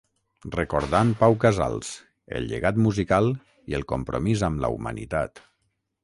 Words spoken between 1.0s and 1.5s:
Pau